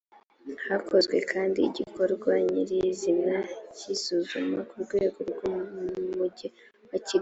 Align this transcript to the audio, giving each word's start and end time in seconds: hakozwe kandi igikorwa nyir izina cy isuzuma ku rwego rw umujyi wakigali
hakozwe 0.67 1.17
kandi 1.31 1.59
igikorwa 1.69 2.31
nyir 2.49 2.71
izina 2.91 3.35
cy 3.77 3.83
isuzuma 3.93 4.57
ku 4.69 4.75
rwego 4.85 5.19
rw 5.29 5.39
umujyi 5.51 6.47
wakigali 6.89 7.19